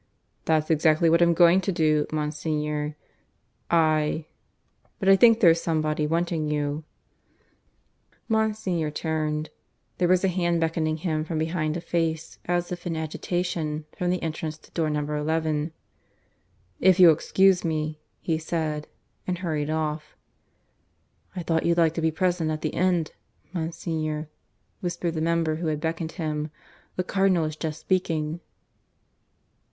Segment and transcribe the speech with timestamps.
[0.45, 2.95] "That's exactly what I'm going to do, Monsignor
[3.69, 4.25] I
[4.97, 6.85] but I think there's somebody wanting you."
[8.27, 9.51] Monsignor turned.
[9.99, 14.09] There was a hand beckoning him from behind a face, as if in agitation, from
[14.09, 15.03] the entrance to door No.
[15.05, 15.69] XI.
[16.79, 18.87] "If you'll excuse me," he said,
[19.27, 20.15] and hurried off.
[21.35, 23.11] "I thought you'd like to be present at the end,
[23.53, 24.29] Monsignor,"
[24.79, 26.49] whispered the member who had beckoned him.
[26.95, 28.39] "The Cardinal is just speaking."